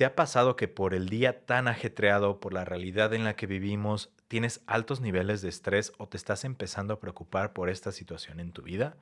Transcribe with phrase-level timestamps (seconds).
[0.00, 3.46] ¿Te ha pasado que por el día tan ajetreado, por la realidad en la que
[3.46, 8.40] vivimos, tienes altos niveles de estrés o te estás empezando a preocupar por esta situación
[8.40, 8.96] en tu vida?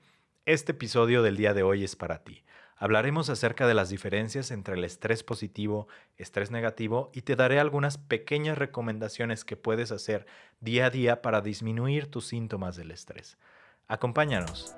[0.44, 2.42] Este episodio del día de hoy es para ti.
[2.74, 7.96] Hablaremos acerca de las diferencias entre el estrés positivo, estrés negativo y te daré algunas
[7.96, 10.26] pequeñas recomendaciones que puedes hacer
[10.58, 13.38] día a día para disminuir tus síntomas del estrés.
[13.86, 14.74] Acompáñanos.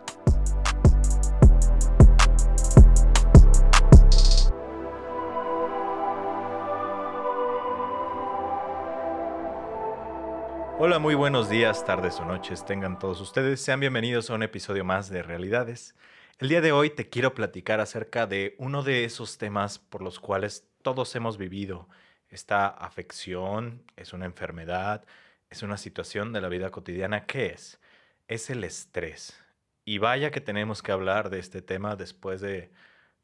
[10.82, 13.60] Hola, muy buenos días, tardes o noches tengan todos ustedes.
[13.60, 15.94] Sean bienvenidos a un episodio más de Realidades.
[16.38, 20.18] El día de hoy te quiero platicar acerca de uno de esos temas por los
[20.20, 21.86] cuales todos hemos vivido.
[22.30, 25.04] Esta afección es una enfermedad,
[25.50, 27.26] es una situación de la vida cotidiana.
[27.26, 27.78] ¿Qué es?
[28.26, 29.38] Es el estrés.
[29.84, 32.72] Y vaya que tenemos que hablar de este tema después de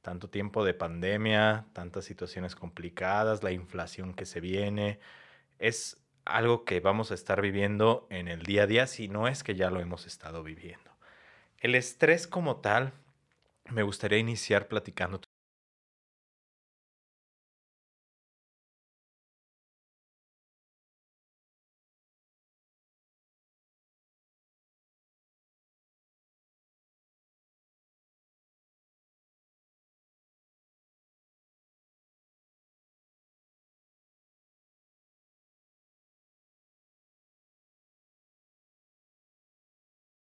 [0.02, 5.01] tanto tiempo de pandemia, tantas situaciones complicadas, la inflación que se viene.
[5.59, 9.43] Es algo que vamos a estar viviendo en el día a día, si no es
[9.43, 10.91] que ya lo hemos estado viviendo.
[11.59, 12.93] El estrés como tal,
[13.71, 15.21] me gustaría iniciar platicando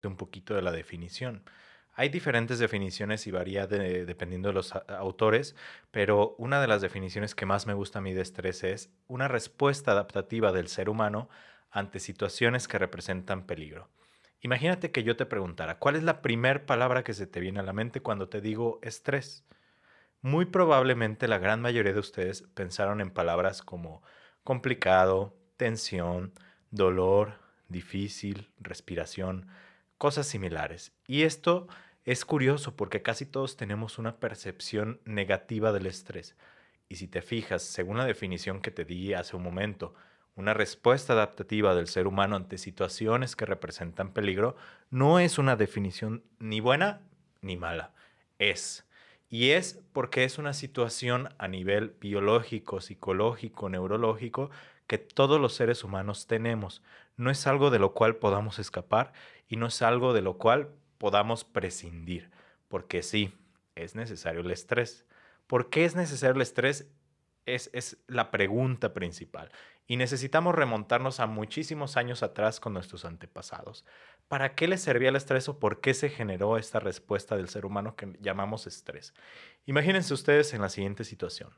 [0.05, 1.43] un poquito de la definición.
[1.95, 5.57] Hay diferentes definiciones y varía dependiendo de los autores,
[5.91, 9.29] pero una de las definiciones que más me gusta a mí de estrés es una
[9.29, 11.31] respuesta adaptativa del ser humano
[11.71, 13.89] ante situaciones que representan peligro.
[14.43, 17.65] Imagínate que yo te preguntara, ¿cuál es la primera palabra que se te viene a
[17.65, 19.47] la mente cuando te digo estrés?
[20.21, 24.03] Muy probablemente la gran mayoría de ustedes pensaron en palabras como
[24.45, 26.35] complicado, tensión,
[26.71, 29.49] dolor, difícil, respiración,
[29.99, 30.93] cosas similares.
[31.07, 31.69] Y esto
[32.05, 36.37] es curioso porque casi todos tenemos una percepción negativa del estrés.
[36.89, 39.95] Y si te fijas, según la definición que te di hace un momento,
[40.37, 44.57] una respuesta adaptativa del ser humano ante situaciones que representan peligro
[44.91, 47.01] no es una definición ni buena
[47.41, 47.93] ni mala,
[48.39, 48.87] es.
[49.29, 54.51] Y es porque es una situación a nivel biológico, psicológico, neurológico
[54.87, 56.83] que todos los seres humanos tenemos.
[57.17, 59.13] No es algo de lo cual podamos escapar
[59.49, 62.31] y no es algo de lo cual podamos prescindir,
[62.69, 63.33] porque sí,
[63.75, 65.07] es necesario el estrés.
[65.47, 66.91] ¿Por qué es necesario el estrés?
[67.45, 69.53] Es, es, la pregunta principal.
[69.87, 73.85] Y necesitamos remontarnos a muchísimos años atrás con nuestros antepasados.
[74.27, 77.65] ¿Para qué les servía el estrés o por qué se generó esta respuesta del ser
[77.65, 79.15] humano que llamamos estrés?
[79.65, 81.51] Imagínense ustedes en la siguiente situación.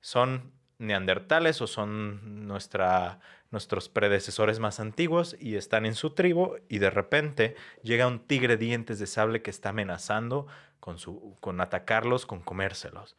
[0.00, 3.18] Son neandertales o son nuestra,
[3.50, 8.56] nuestros predecesores más antiguos y están en su tribu y de repente llega un tigre
[8.56, 10.46] dientes de sable que está amenazando
[10.80, 13.16] con, su, con atacarlos, con comérselos.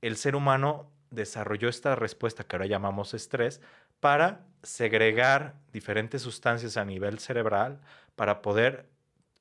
[0.00, 3.60] El ser humano desarrolló esta respuesta que ahora llamamos estrés
[4.00, 7.80] para segregar diferentes sustancias a nivel cerebral
[8.16, 8.88] para poder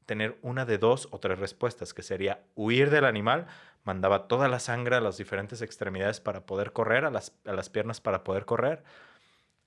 [0.05, 3.47] tener una de dos o tres respuestas, que sería huir del animal,
[3.83, 7.69] mandaba toda la sangre a las diferentes extremidades para poder correr, a las, a las
[7.69, 8.83] piernas para poder correr,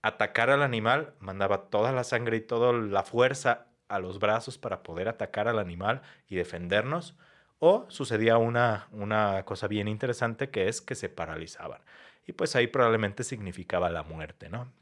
[0.03, 4.83] atacar al animal, mandaba toda la sangre y toda la fuerza a los brazos para
[4.83, 7.17] poder atacar al animal y defendernos,
[7.59, 11.83] o sucedía una, una cosa bien interesante que es que se paralizaban.
[12.27, 14.73] Y pues ahí probablemente significaba la muerte, ¿no?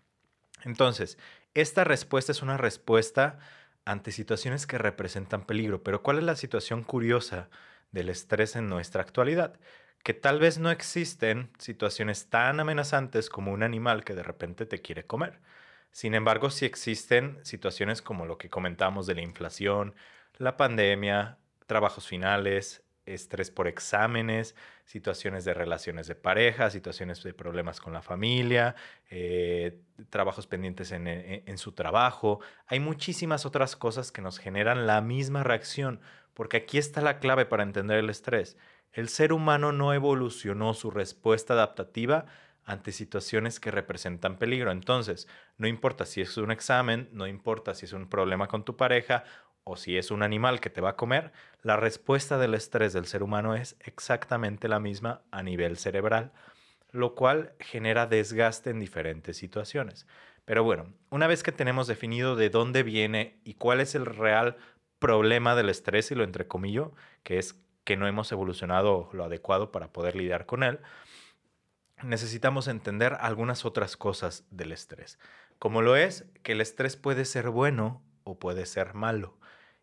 [0.65, 1.19] Entonces,
[1.55, 3.39] esta respuesta es una respuesta
[3.85, 5.83] ante situaciones que representan peligro.
[5.83, 7.49] Pero ¿cuál es la situación curiosa
[7.91, 9.59] del estrés en nuestra actualidad?
[10.03, 14.81] Que tal vez no existen situaciones tan amenazantes como un animal que de repente te
[14.81, 15.41] quiere comer.
[15.91, 19.95] Sin embargo, sí existen situaciones como lo que comentamos de la inflación,
[20.37, 22.83] la pandemia, trabajos finales,
[23.15, 24.55] estrés por exámenes,
[24.85, 28.75] situaciones de relaciones de pareja, situaciones de problemas con la familia,
[29.11, 29.81] eh,
[30.11, 32.41] trabajos pendientes en, en, su trabajo.
[32.67, 36.01] Hay muchísimas otras cosas que nos generan la misma reacción,
[36.35, 38.57] porque aquí está la clave para entender el estrés.
[38.93, 42.27] El ser humano no evolucionó su respuesta adaptativa
[42.65, 44.71] ante situaciones que representan peligro.
[44.71, 45.27] Entonces,
[45.57, 49.25] no importa si es un examen, no importa si es un problema con tu pareja
[49.65, 51.33] o si es un animal que te va a comer,
[51.63, 56.33] la respuesta del estrés del ser humano es exactamente la misma a nivel cerebral,
[56.91, 60.07] lo cual genera desgaste en diferentes situaciones.
[60.45, 64.57] Pero bueno, una vez que tenemos definido de dónde viene y cuál es el real
[64.99, 66.93] problema del estrés, y lo entrecomillo,
[67.23, 70.79] que es que no hemos evolucionado lo adecuado para poder lidiar con él,
[72.03, 75.19] necesitamos entender algunas otras cosas del estrés,
[75.59, 79.39] como lo es que el estrés puede ser bueno o puede ser malo.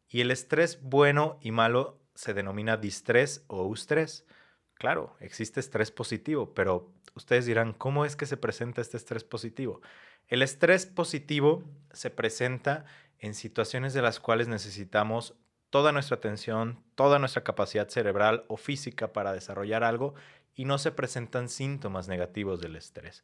[0.08, 4.28] Y el estrés bueno y malo se denomina distrés o eustrés.
[4.76, 9.82] Claro, existe estrés positivo, pero ustedes dirán, ¿cómo es que se presenta este estrés positivo?
[10.28, 12.86] El estrés positivo se presenta
[13.18, 15.34] en situaciones de las cuales necesitamos
[15.70, 20.16] toda nuestra atención, toda nuestra capacidad cerebral o física para desarrollar algo
[20.56, 23.24] y no se presentan síntomas negativos del estrés.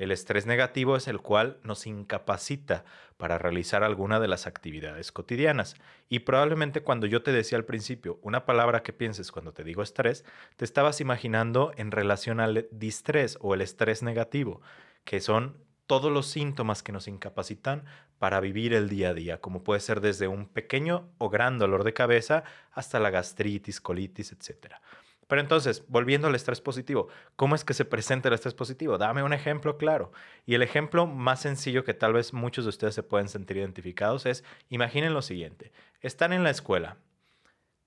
[0.00, 2.86] El estrés negativo es el cual nos incapacita
[3.18, 5.74] para realizar alguna de las actividades cotidianas.
[6.08, 9.82] Y probablemente cuando yo te decía al principio una palabra que pienses cuando te digo
[9.82, 10.24] estrés,
[10.56, 14.62] te estabas imaginando en relación al distrés o el estrés negativo,
[15.04, 15.58] que son
[15.90, 17.84] todos los síntomas que nos incapacitan
[18.20, 21.82] para vivir el día a día, como puede ser desde un pequeño o gran dolor
[21.82, 24.80] de cabeza hasta la gastritis, colitis, etcétera.
[25.26, 28.98] Pero entonces, volviendo al estrés positivo, ¿cómo es que se presenta el estrés positivo?
[28.98, 30.12] Dame un ejemplo claro.
[30.46, 34.26] Y el ejemplo más sencillo que tal vez muchos de ustedes se pueden sentir identificados
[34.26, 35.72] es, imaginen lo siguiente,
[36.02, 36.98] están en la escuela,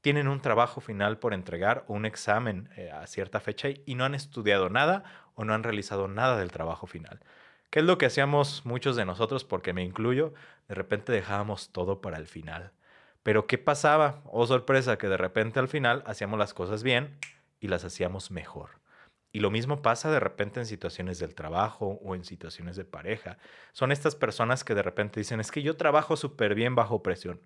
[0.01, 4.03] tienen un trabajo final por entregar o un examen eh, a cierta fecha y no
[4.03, 7.21] han estudiado nada o no han realizado nada del trabajo final.
[7.73, 9.45] ¿Qué es lo que hacíamos muchos de nosotros?
[9.45, 10.35] Porque me incluyo,
[10.67, 12.71] de repente dejábamos todo para el final.
[13.23, 14.21] Pero ¿qué pasaba?
[14.25, 17.17] Oh sorpresa, que de repente al final hacíamos las cosas bien
[17.59, 18.69] y las hacíamos mejor.
[19.31, 23.39] Y lo mismo pasa de repente en situaciones del trabajo o en situaciones de pareja.
[23.71, 27.41] Son estas personas que de repente dicen, es que yo trabajo súper bien bajo presión.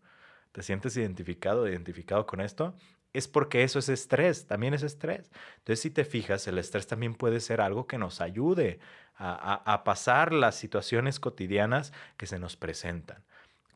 [0.57, 2.73] ¿Te sientes identificado, identificado con esto?
[3.13, 5.29] Es porque eso es estrés, también es estrés.
[5.59, 8.79] Entonces, si te fijas, el estrés también puede ser algo que nos ayude
[9.17, 13.23] a, a pasar las situaciones cotidianas que se nos presentan.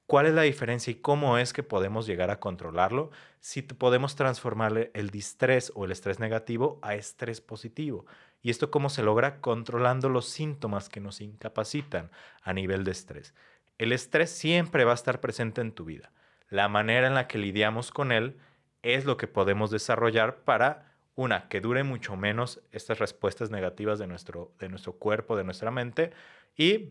[0.08, 3.12] ¿Cuál es la diferencia y cómo es que podemos llegar a controlarlo?
[3.42, 8.08] Si podemos transformarle el distrés o el estrés negativo a estrés positivo.
[8.42, 9.40] ¿Y esto cómo se logra?
[9.40, 12.10] Controlando los síntomas que nos incapacitan
[12.42, 13.36] a nivel de estrés.
[13.78, 16.12] El estrés siempre va a estar presente en tu vida.
[16.52, 18.38] La manera en la que lidiamos con él
[18.84, 24.06] es lo que podemos desarrollar para, una, que dure mucho menos estas respuestas negativas de
[24.06, 26.12] nuestro, de nuestro cuerpo, de nuestra mente,
[26.58, 26.90] y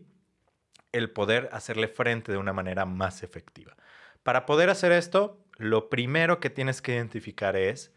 [0.91, 3.77] el poder hacerle frente de una manera más efectiva.
[4.23, 7.93] Para poder hacer esto, lo primero que tienes que identificar es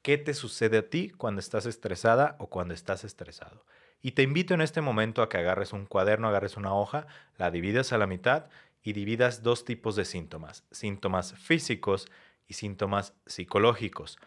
[0.00, 3.66] qué te sucede a ti cuando estás estresada o cuando estás estresado.
[4.00, 7.06] Y te invito en este momento a que agarres un cuaderno, agarres una hoja,
[7.36, 8.46] la dividas a la mitad
[8.84, 12.06] y dividas dos tipos de síntomas, síntomas físicos
[12.46, 14.18] y síntomas psicológicos.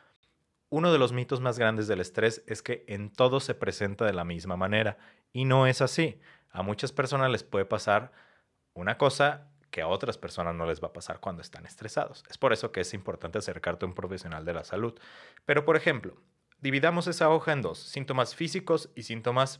[0.70, 4.14] Uno de los mitos más grandes del estrés es que en todo se presenta de
[4.14, 4.98] la misma manera
[5.32, 6.20] y no es así.
[6.50, 8.12] A muchas personas les puede pasar
[8.74, 12.24] una cosa que a otras personas no les va a pasar cuando están estresados.
[12.28, 15.00] Es por eso que es importante acercarte a un profesional de la salud.
[15.46, 16.18] Pero, por ejemplo,
[16.60, 19.60] dividamos esa hoja en dos, síntomas físicos y síntomas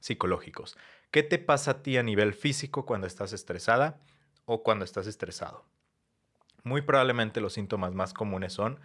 [0.00, 0.76] psicológicos.
[1.10, 4.00] ¿Qué te pasa a ti a nivel físico cuando estás estresada
[4.44, 5.64] o cuando estás estresado?
[6.62, 8.78] Muy probablemente los síntomas más comunes son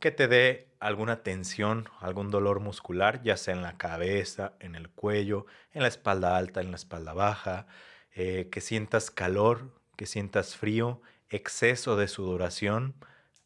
[0.00, 4.88] que te dé alguna tensión, algún dolor muscular, ya sea en la cabeza, en el
[4.90, 7.66] cuello, en la espalda alta, en la espalda baja,
[8.14, 12.94] eh, que sientas calor, que sientas frío, exceso de sudoración,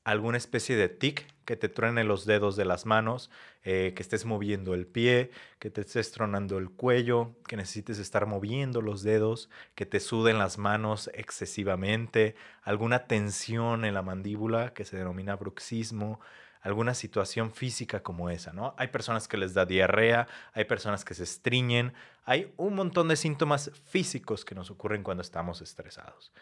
[0.05, 3.31] alguna especie de tic que te truene los dedos de las manos,
[3.62, 8.27] eh, que estés moviendo el pie, que te estés tronando el cuello, que necesites estar
[8.27, 14.84] moviendo los dedos, que te suden las manos excesivamente, alguna tensión en la mandíbula que
[14.84, 16.20] se denomina bruxismo,
[16.61, 18.75] alguna situación física como esa, ¿no?
[18.79, 21.93] Hay personas que les da diarrea, hay personas que se estriñen,
[22.25, 26.32] hay un montón de síntomas físicos que nos ocurren cuando estamos estresados.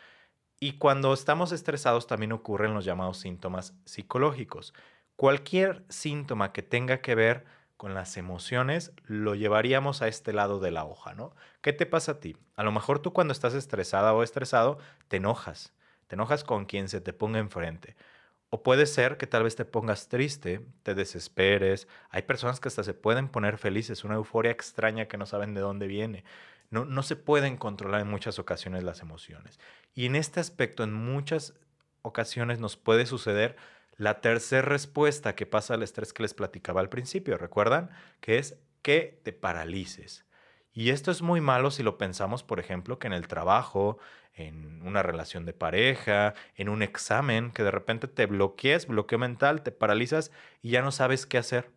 [0.62, 4.74] Y cuando estamos estresados también ocurren los llamados síntomas psicológicos.
[5.16, 7.44] Cualquier síntoma que tenga que ver
[7.76, 11.34] con las emociones lo llevaríamos a este lado de la hoja, ¿no?
[11.62, 12.36] ¿Qué te pasa a ti?
[12.54, 14.78] A lo mejor tú cuando estás estresada o estresado
[15.08, 15.72] te enojas,
[16.06, 17.96] te enojas con quien se te ponga enfrente.
[18.50, 21.88] O puede ser que tal vez te pongas triste, te desesperes.
[22.08, 25.60] Hay personas que hasta se pueden poner felices, una euforia extraña que no saben de
[25.60, 26.22] dónde viene.
[26.72, 29.60] No, no se pueden controlar en muchas ocasiones las emociones.
[29.94, 31.54] Y en este aspecto, en muchas
[32.00, 33.56] ocasiones nos puede suceder
[33.96, 37.90] la tercera respuesta que pasa al estrés que les platicaba al principio, ¿recuerdan?
[38.20, 40.24] Que es que te paralices.
[40.72, 43.98] Y esto es muy malo si lo pensamos, por ejemplo, que en el trabajo,
[44.32, 49.62] en una relación de pareja, en un examen, que de repente te bloquees, bloqueo mental,
[49.62, 51.70] te paralizas y ya no sabes qué hacer.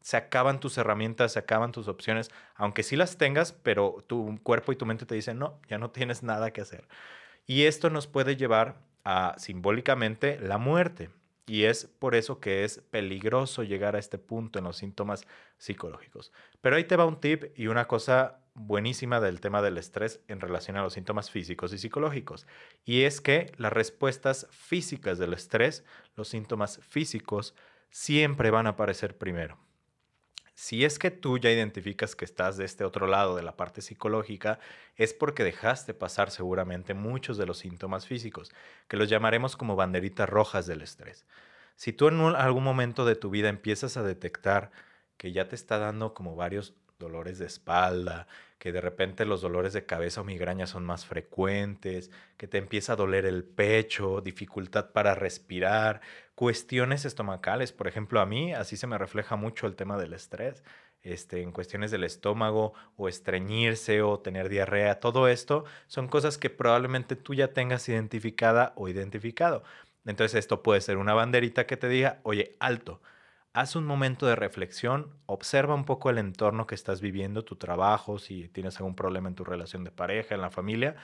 [0.00, 4.72] Se acaban tus herramientas, se acaban tus opciones, aunque sí las tengas, pero tu cuerpo
[4.72, 6.86] y tu mente te dicen, no, ya no tienes nada que hacer.
[7.46, 11.10] Y esto nos puede llevar a simbólicamente la muerte.
[11.46, 15.26] Y es por eso que es peligroso llegar a este punto en los síntomas
[15.56, 16.30] psicológicos.
[16.60, 20.40] Pero ahí te va un tip y una cosa buenísima del tema del estrés en
[20.40, 22.46] relación a los síntomas físicos y psicológicos.
[22.84, 25.84] Y es que las respuestas físicas del estrés,
[26.16, 27.54] los síntomas físicos,
[27.88, 29.58] siempre van a aparecer primero.
[30.60, 33.80] Si es que tú ya identificas que estás de este otro lado de la parte
[33.80, 34.58] psicológica,
[34.96, 38.50] es porque dejaste pasar seguramente muchos de los síntomas físicos,
[38.88, 41.26] que los llamaremos como banderitas rojas del estrés.
[41.76, 44.72] Si tú en algún momento de tu vida empiezas a detectar
[45.16, 48.26] que ya te está dando como varios dolores de espalda,
[48.58, 52.94] que de repente los dolores de cabeza o migraña son más frecuentes, que te empieza
[52.94, 56.00] a doler el pecho, dificultad para respirar,
[56.34, 57.72] cuestiones estomacales.
[57.72, 60.64] Por ejemplo, a mí así se me refleja mucho el tema del estrés.
[61.02, 66.50] Este, en cuestiones del estómago o estreñirse o tener diarrea, todo esto son cosas que
[66.50, 69.62] probablemente tú ya tengas identificada o identificado.
[70.04, 73.00] Entonces esto puede ser una banderita que te diga, oye, alto,
[73.58, 78.20] haz un momento de reflexión, observa un poco el entorno que estás viviendo, tu trabajo,
[78.20, 80.94] si tienes algún problema en tu relación de pareja, en la familia,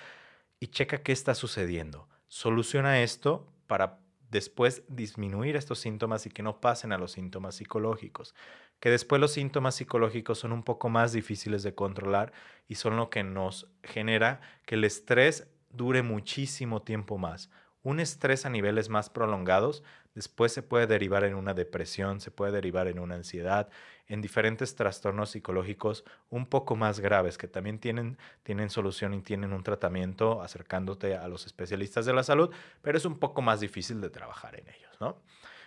[0.61, 2.09] y checa qué está sucediendo.
[2.29, 3.99] Soluciona esto para
[4.31, 8.37] después disminuir estos síntomas y que no pasen a los síntomas psicológicos.
[8.79, 12.33] Que después los síntomas psicológicos son un poco más difíciles de controlar
[12.69, 17.51] y son lo que nos genera que el estrés dure muchísimo tiempo más.
[17.83, 19.83] Un estrés a niveles más prolongados
[20.14, 23.68] después se puede derivar en una depresión, se puede derivar en una ansiedad,
[24.06, 29.52] en diferentes trastornos psicológicos un poco más graves que también tienen, tienen solución y tienen
[29.52, 32.50] un tratamiento acercándote a los especialistas de la salud,
[32.83, 35.23] pero es un poco más difícil de trabajar en ellos, ¿no?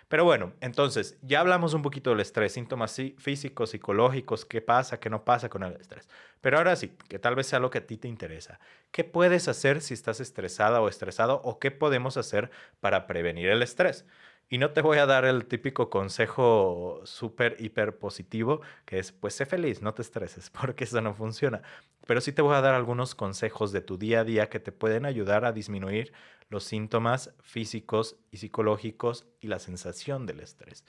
[0.08, 5.10] Pero bueno, entonces ya hablamos un poquito del estrés, síntomas físicos, psicológicos, qué pasa, qué
[5.10, 6.08] no pasa con el estrés.
[6.40, 8.58] Pero ahora sí, que tal vez sea lo que a ti te interesa.
[8.90, 12.50] ¿Qué puedes hacer si estás estresada o estresado o qué podemos hacer
[12.80, 14.06] para prevenir el estrés?
[14.50, 19.34] Y no te voy a dar el típico consejo súper, hiper positivo, que es, pues
[19.34, 21.62] sé feliz, no te estreses, porque eso no funciona.
[22.06, 24.72] Pero sí te voy a dar algunos consejos de tu día a día que te
[24.72, 26.12] pueden ayudar a disminuir
[26.48, 30.84] los síntomas físicos y psicológicos y la sensación del estrés.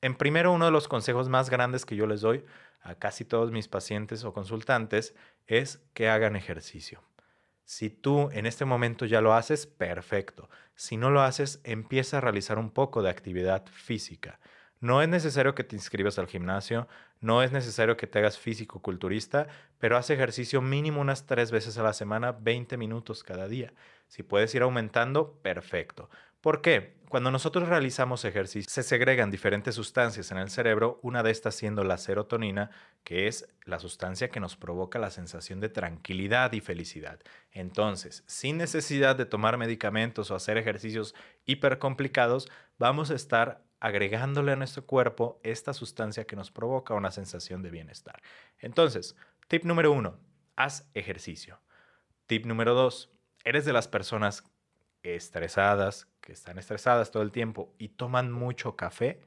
[0.00, 2.44] En primero, uno de los consejos más grandes que yo les doy
[2.80, 5.14] a casi todos mis pacientes o consultantes
[5.46, 7.02] es que hagan ejercicio.
[7.70, 10.48] Si tú en este momento ya lo haces, perfecto.
[10.74, 14.40] Si no lo haces, empieza a realizar un poco de actividad física.
[14.80, 16.88] No es necesario que te inscribas al gimnasio,
[17.20, 19.48] no es necesario que te hagas físico-culturista,
[19.78, 23.74] pero haz ejercicio mínimo unas tres veces a la semana, 20 minutos cada día.
[24.06, 26.08] Si puedes ir aumentando, perfecto.
[26.40, 26.96] ¿Por qué?
[27.08, 31.82] Cuando nosotros realizamos ejercicio, se segregan diferentes sustancias en el cerebro, una de estas siendo
[31.82, 32.70] la serotonina,
[33.02, 37.18] que es la sustancia que nos provoca la sensación de tranquilidad y felicidad.
[37.50, 41.14] Entonces, sin necesidad de tomar medicamentos o hacer ejercicios
[41.46, 47.10] hiper complicados, vamos a estar agregándole a nuestro cuerpo esta sustancia que nos provoca una
[47.10, 48.20] sensación de bienestar.
[48.58, 49.16] Entonces,
[49.48, 50.20] tip número uno,
[50.56, 51.60] haz ejercicio.
[52.26, 53.10] Tip número dos,
[53.44, 54.44] eres de las personas
[55.16, 59.20] estresadas, que están estresadas todo el tiempo y toman mucho café,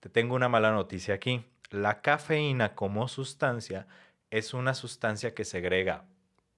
[0.00, 1.44] te tengo una mala noticia aquí.
[1.70, 3.86] La cafeína como sustancia
[4.30, 6.04] es una sustancia que segrega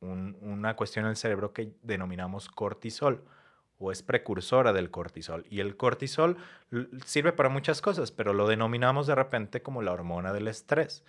[0.00, 3.25] una cuestión en el cerebro que denominamos cortisol
[3.78, 5.46] o es precursora del cortisol.
[5.50, 6.37] Y el cortisol
[7.04, 11.04] sirve para muchas cosas, pero lo denominamos de repente como la hormona del estrés.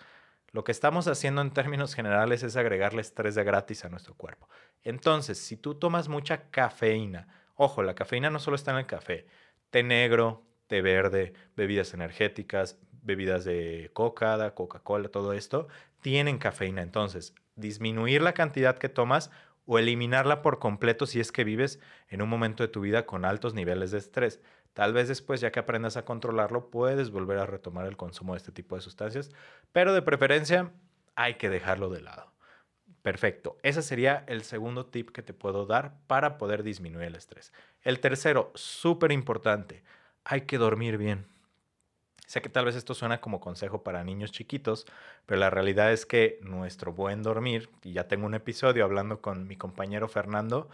[0.56, 4.48] Lo que estamos haciendo en términos generales es agregarle estrés de gratis a nuestro cuerpo.
[4.84, 9.28] Entonces, si tú tomas mucha cafeína, ojo, la cafeína no solo está en el café,
[9.70, 15.68] té negro, té verde, bebidas energéticas, bebidas de coca, Coca-Cola, todo esto,
[16.00, 16.84] tienen cafeína.
[16.84, 19.32] Entonces, disminuir la cantidad que tomas
[19.66, 23.26] o eliminarla por completo si es que vives en un momento de tu vida con
[23.26, 24.40] altos niveles de estrés.
[24.76, 28.40] Tal vez después, ya que aprendas a controlarlo, puedes volver a retomar el consumo de
[28.40, 29.32] este tipo de sustancias,
[29.72, 30.74] pero de preferencia
[31.16, 32.34] hay que dejarlo de lado.
[33.02, 33.58] Perfecto.
[33.64, 37.54] Ese sería el segundo tip que te puedo dar para poder disminuir el estrés.
[37.84, 39.82] El tercero, súper importante,
[40.26, 41.26] hay que dormir bien.
[42.28, 44.86] Sé que tal vez esto suena como consejo para niños chiquitos,
[45.26, 49.48] pero la realidad es que nuestro buen dormir, y ya tengo un episodio hablando con
[49.48, 50.68] mi compañero Fernando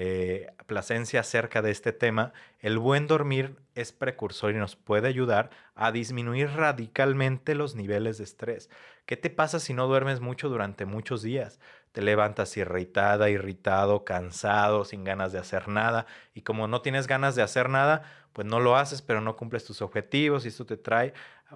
[0.00, 5.50] eh, Plasencia acerca de este tema, el buen dormir es precursor y nos puede ayudar
[5.74, 8.70] a disminuir radicalmente los niveles de estrés.
[9.06, 11.58] ¿Qué te pasa si no duermes mucho durante muchos días?
[11.90, 16.06] Te levantas irritada, irritado, cansado, sin ganas de hacer nada.
[16.32, 18.02] Y como no tienes ganas de hacer nada,
[18.32, 21.12] pues no lo haces, pero no cumples tus objetivos y esto te trae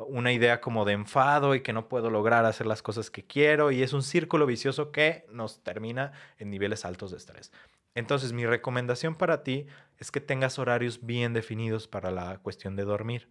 [0.09, 3.71] una idea como de enfado y que no puedo lograr hacer las cosas que quiero
[3.71, 7.53] y es un círculo vicioso que nos termina en niveles altos de estrés.
[7.95, 9.67] Entonces, mi recomendación para ti
[9.99, 13.29] es que tengas horarios bien definidos para la cuestión de dormir.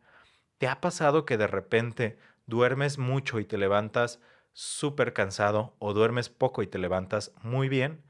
[0.57, 4.19] ¿Te ha pasado que de repente duermes mucho y te levantas
[4.53, 8.03] súper cansado o duermes poco y te levantas muy bien?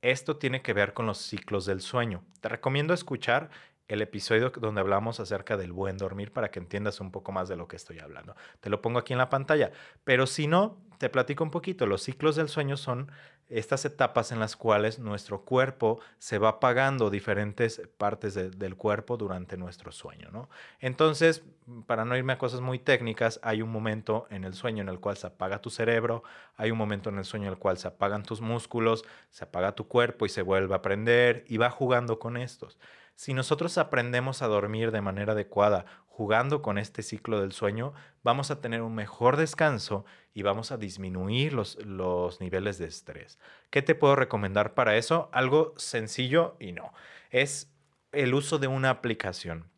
[0.00, 2.24] Esto tiene que ver con los ciclos del sueño.
[2.40, 3.50] Te recomiendo escuchar
[3.88, 7.56] el episodio donde hablamos acerca del buen dormir para que entiendas un poco más de
[7.56, 8.36] lo que estoy hablando.
[8.60, 9.72] Te lo pongo aquí en la pantalla.
[10.04, 11.86] Pero si no, te platico un poquito.
[11.86, 13.10] Los ciclos del sueño son
[13.48, 19.56] estas etapas en las cuales nuestro cuerpo se va apagando diferentes partes del cuerpo durante
[19.56, 20.50] nuestro sueño, ¿no?
[20.80, 21.44] Entonces,
[21.86, 25.00] para no irme a cosas muy técnicas, hay un momento en el sueño en el
[25.00, 26.24] cual se apaga tu cerebro,
[26.56, 29.74] hay un momento en el sueño en el cual se apagan tus músculos, se apaga
[29.74, 32.78] tu cuerpo y se vuelve a prender y va jugando con estos.
[33.14, 35.86] Si nosotros aprendemos a dormir de manera adecuada,
[36.18, 37.94] jugando con este ciclo del sueño,
[38.24, 43.38] vamos a tener un mejor descanso y vamos a disminuir los, los niveles de estrés.
[43.70, 45.28] ¿Qué te puedo recomendar para eso?
[45.30, 46.92] Algo sencillo y no.
[47.30, 47.72] Es
[48.10, 49.70] el uso de una aplicación.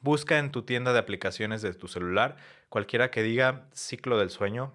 [0.00, 2.36] Busca en tu tienda de aplicaciones de tu celular
[2.70, 4.72] cualquiera que diga ciclo del sueño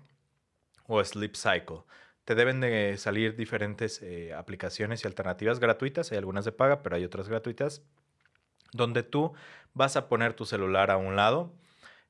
[0.86, 1.86] o sleep cycle
[2.26, 6.12] te deben de salir diferentes eh, aplicaciones y alternativas gratuitas.
[6.12, 7.82] Hay algunas de paga, pero hay otras gratuitas,
[8.74, 9.34] donde tú
[9.74, 11.54] vas a poner tu celular a un lado.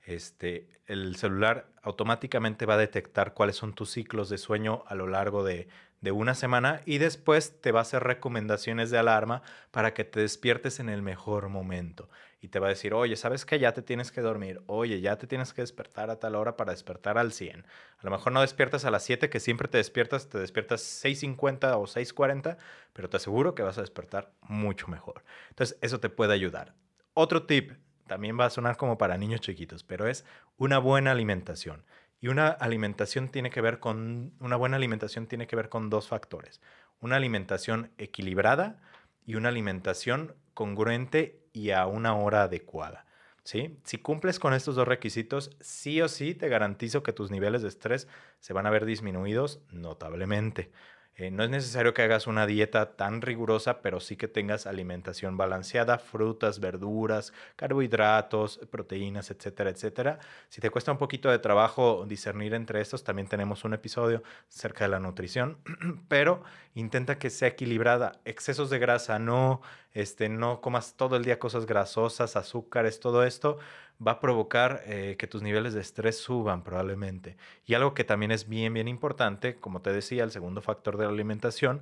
[0.05, 5.07] Este, el celular automáticamente va a detectar cuáles son tus ciclos de sueño a lo
[5.07, 5.67] largo de,
[6.03, 9.41] de una semana y después te va a hacer recomendaciones de alarma
[9.71, 12.09] para que te despiertes en el mejor momento.
[12.43, 13.57] Y te va a decir, oye, ¿sabes qué?
[13.57, 14.61] Ya te tienes que dormir.
[14.65, 17.61] Oye, ya te tienes que despertar a tal hora para despertar al 100.
[17.61, 21.77] A lo mejor no despiertas a las 7, que siempre te despiertas, te despiertas 6.50
[21.77, 22.57] o 6.40,
[22.91, 25.23] pero te aseguro que vas a despertar mucho mejor.
[25.51, 26.73] Entonces, eso te puede ayudar.
[27.13, 27.71] Otro tip,
[28.07, 30.25] también va a sonar como para niños chiquitos, pero es
[30.57, 31.85] una buena alimentación.
[32.19, 36.09] Y una alimentación tiene que ver con, una buena alimentación tiene que ver con dos
[36.09, 36.59] factores.
[36.99, 38.81] Una alimentación equilibrada
[39.25, 43.05] y una alimentación congruente y a una hora adecuada.
[43.43, 43.77] ¿sí?
[43.83, 47.67] Si cumples con estos dos requisitos, sí o sí te garantizo que tus niveles de
[47.69, 48.07] estrés
[48.39, 50.71] se van a ver disminuidos notablemente.
[51.15, 55.37] Eh, no es necesario que hagas una dieta tan rigurosa, pero sí que tengas alimentación
[55.37, 60.19] balanceada, frutas, verduras, carbohidratos, proteínas, etcétera, etcétera.
[60.49, 64.85] Si te cuesta un poquito de trabajo discernir entre estos, también tenemos un episodio acerca
[64.85, 65.59] de la nutrición,
[66.07, 68.19] pero intenta que sea equilibrada.
[68.25, 69.61] Excesos de grasa, no,
[69.93, 73.59] este, no comas todo el día cosas grasosas, azúcares, todo esto
[74.05, 77.37] va a provocar eh, que tus niveles de estrés suban probablemente.
[77.65, 81.05] Y algo que también es bien, bien importante, como te decía, el segundo factor de
[81.05, 81.81] la alimentación,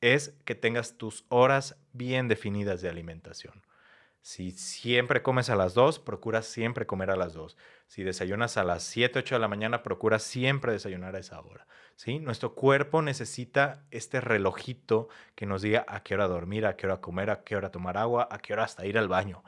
[0.00, 3.62] es que tengas tus horas bien definidas de alimentación.
[4.20, 7.58] Si siempre comes a las 2, procura siempre comer a las 2.
[7.88, 11.66] Si desayunas a las 7, 8 de la mañana, procura siempre desayunar a esa hora.
[11.96, 12.20] ¿sí?
[12.20, 17.02] Nuestro cuerpo necesita este relojito que nos diga a qué hora dormir, a qué hora
[17.02, 19.44] comer, a qué hora tomar agua, a qué hora hasta ir al baño.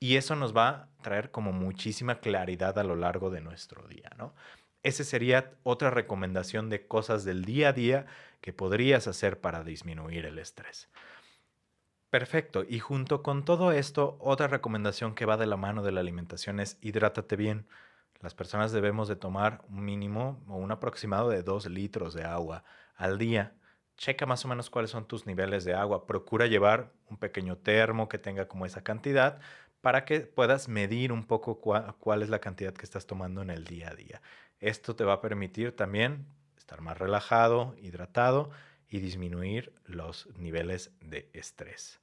[0.00, 4.10] Y eso nos va a traer como muchísima claridad a lo largo de nuestro día,
[4.16, 4.34] ¿no?
[4.82, 8.06] Esa sería otra recomendación de cosas del día a día
[8.40, 10.88] que podrías hacer para disminuir el estrés.
[12.08, 12.64] Perfecto.
[12.66, 16.60] Y junto con todo esto, otra recomendación que va de la mano de la alimentación
[16.60, 17.66] es hidrátate bien.
[18.20, 22.64] Las personas debemos de tomar un mínimo o un aproximado de 2 litros de agua
[22.96, 23.54] al día.
[23.98, 26.06] Checa más o menos cuáles son tus niveles de agua.
[26.06, 29.40] Procura llevar un pequeño termo que tenga como esa cantidad
[29.80, 33.64] para que puedas medir un poco cuál es la cantidad que estás tomando en el
[33.64, 34.22] día a día.
[34.58, 36.26] Esto te va a permitir también
[36.58, 38.50] estar más relajado, hidratado
[38.88, 42.00] y disminuir los niveles de estrés.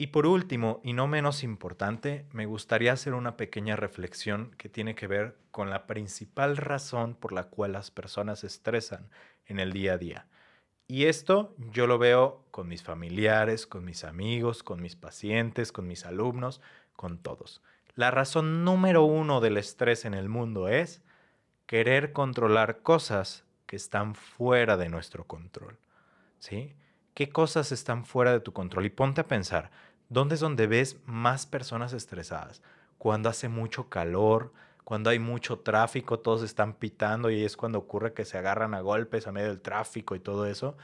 [0.00, 4.94] Y por último, y no menos importante, me gustaría hacer una pequeña reflexión que tiene
[4.94, 9.10] que ver con la principal razón por la cual las personas se estresan
[9.46, 10.26] en el día a día.
[10.86, 15.88] Y esto yo lo veo con mis familiares, con mis amigos, con mis pacientes, con
[15.88, 16.60] mis alumnos,
[16.98, 17.62] con todos.
[17.94, 21.00] La razón número uno del estrés en el mundo es
[21.66, 25.78] querer controlar cosas que están fuera de nuestro control.
[26.40, 26.74] ¿Sí?
[27.14, 28.84] ¿Qué cosas están fuera de tu control?
[28.84, 29.70] Y ponte a pensar,
[30.08, 32.62] ¿dónde es donde ves más personas estresadas?
[32.98, 38.12] Cuando hace mucho calor, cuando hay mucho tráfico, todos están pitando y es cuando ocurre
[38.12, 40.76] que se agarran a golpes a medio del tráfico y todo eso.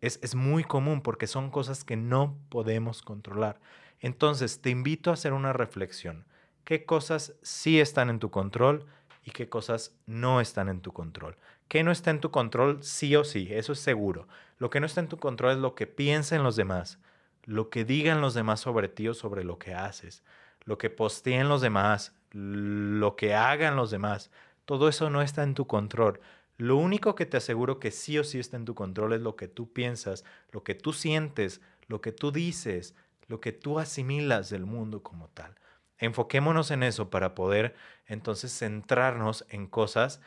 [0.00, 3.60] Es, es muy común porque son cosas que no podemos controlar.
[4.02, 6.26] Entonces, te invito a hacer una reflexión.
[6.64, 8.84] ¿Qué cosas sí están en tu control
[9.24, 11.36] y qué cosas no están en tu control?
[11.68, 13.48] ¿Qué no está en tu control sí o sí?
[13.50, 14.28] Eso es seguro.
[14.58, 16.98] Lo que no está en tu control es lo que piensen los demás,
[17.44, 20.22] lo que digan los demás sobre ti o sobre lo que haces,
[20.64, 24.30] lo que posteen los demás, lo que hagan los demás.
[24.64, 26.20] Todo eso no está en tu control.
[26.58, 29.36] Lo único que te aseguro que sí o sí está en tu control es lo
[29.36, 32.94] que tú piensas, lo que tú sientes, lo que tú dices,
[33.32, 35.54] lo que tú asimilas del mundo como tal.
[35.96, 40.20] Enfoquémonos en eso para poder entonces centrarnos en cosas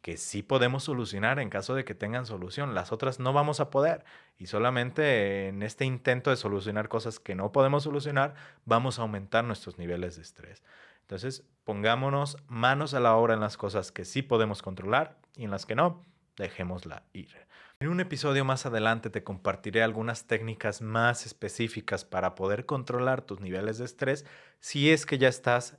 [0.00, 2.72] que sí podemos solucionar en caso de que tengan solución.
[2.72, 4.04] Las otras no vamos a poder.
[4.38, 9.42] Y solamente en este intento de solucionar cosas que no podemos solucionar, vamos a aumentar
[9.42, 10.62] nuestros niveles de estrés.
[11.00, 15.50] Entonces, pongámonos manos a la obra en las cosas que sí podemos controlar y en
[15.50, 16.00] las que no,
[16.36, 17.46] dejémosla ir.
[17.78, 23.40] En un episodio más adelante te compartiré algunas técnicas más específicas para poder controlar tus
[23.40, 24.24] niveles de estrés
[24.60, 25.76] si es que ya estás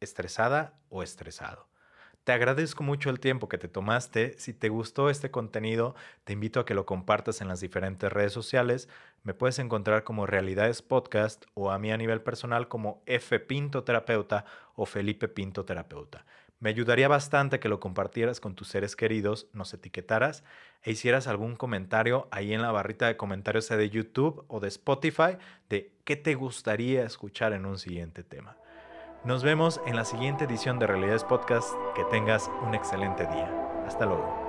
[0.00, 1.68] estresada o estresado.
[2.28, 4.38] Te agradezco mucho el tiempo que te tomaste.
[4.38, 5.94] Si te gustó este contenido,
[6.24, 8.90] te invito a que lo compartas en las diferentes redes sociales.
[9.22, 13.82] Me puedes encontrar como Realidades Podcast o a mí a nivel personal como F Pinto
[13.82, 14.44] Terapeuta
[14.74, 16.26] o Felipe Pinto Terapeuta.
[16.60, 20.42] Me ayudaría bastante que lo compartieras con tus seres queridos, nos etiquetaras
[20.82, 24.68] e hicieras algún comentario ahí en la barrita de comentarios sea de YouTube o de
[24.68, 25.36] Spotify
[25.68, 28.56] de qué te gustaría escuchar en un siguiente tema.
[29.24, 31.74] Nos vemos en la siguiente edición de Realidades Podcast.
[31.96, 33.52] Que tengas un excelente día.
[33.86, 34.47] Hasta luego.